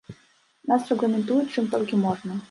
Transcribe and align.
Нас 0.69 0.87
рэгламентуюць 0.91 1.51
чым 1.57 1.67
толькі 1.75 1.99
можна. 2.07 2.39